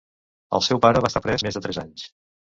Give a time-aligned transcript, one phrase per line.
[0.59, 2.07] El seu pare va estar pres més de tres anys.